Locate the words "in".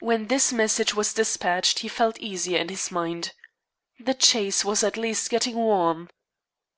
2.58-2.68